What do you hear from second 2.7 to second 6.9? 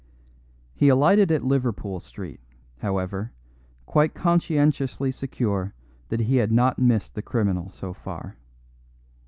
however, quite conscientiously secure that he had not